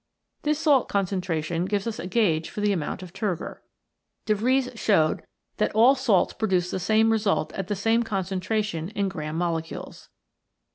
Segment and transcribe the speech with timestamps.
[0.41, 3.59] This salt concentration gives us a gauge for the amount of turgor.
[4.25, 5.21] De Vries showed
[5.57, 10.09] that all salts produce the same result at the same concentration in gramm molecules.